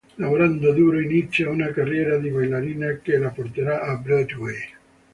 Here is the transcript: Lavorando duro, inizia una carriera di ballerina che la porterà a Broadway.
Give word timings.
Lavorando 0.15 0.71
duro, 0.73 0.99
inizia 0.99 1.51
una 1.51 1.69
carriera 1.69 2.17
di 2.17 2.29
ballerina 2.31 2.91
che 3.03 3.19
la 3.19 3.29
porterà 3.29 3.81
a 3.83 3.95
Broadway. 3.97 4.59